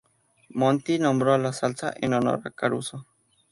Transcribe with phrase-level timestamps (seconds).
[0.49, 3.05] Monti nombró a la salsa en honor a Caruso.